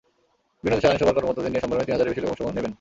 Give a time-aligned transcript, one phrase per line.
[0.63, 2.69] বিভিন্ন দেশের আইনসভার কর্মকর্তাদের নিয়ে সম্মেলনে তিন হাজারের বেশি লোক অংশ নেবেন।